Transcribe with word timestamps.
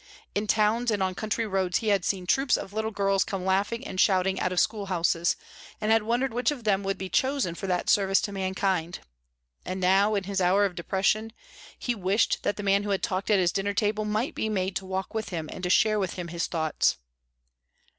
In 0.33 0.47
towns 0.47 0.89
and 0.89 1.03
on 1.03 1.13
country 1.13 1.45
roads 1.45 1.77
he 1.77 1.89
had 1.89 2.03
seen 2.03 2.25
troops 2.25 2.57
of 2.57 2.73
little 2.73 2.89
girls 2.89 3.23
come 3.23 3.45
laughing 3.45 3.85
and 3.85 3.99
shouting 4.01 4.39
out 4.39 4.51
of 4.51 4.59
school 4.59 4.87
houses, 4.87 5.35
and 5.79 5.91
had 5.91 6.01
wondered 6.01 6.33
which 6.33 6.49
of 6.49 6.63
them 6.63 6.81
would 6.81 6.97
be 6.97 7.07
chosen 7.07 7.53
for 7.53 7.67
that 7.67 7.87
service 7.87 8.19
to 8.21 8.31
mankind; 8.31 9.01
and 9.63 9.79
now, 9.79 10.15
in 10.15 10.23
his 10.23 10.41
hour 10.41 10.65
of 10.65 10.73
depression, 10.73 11.31
he 11.77 11.93
wished 11.93 12.41
that 12.41 12.57
the 12.57 12.63
man 12.63 12.81
who 12.81 12.89
had 12.89 13.03
talked 13.03 13.29
at 13.29 13.37
his 13.37 13.51
dinner 13.51 13.75
table 13.75 14.03
might 14.03 14.33
be 14.33 14.49
made 14.49 14.75
to 14.77 14.87
walk 14.87 15.13
with 15.13 15.29
him 15.29 15.47
and 15.53 15.61
to 15.61 15.69
share 15.69 15.99
with 15.99 16.13
him 16.15 16.29
his 16.29 16.47
thoughts. 16.47 16.97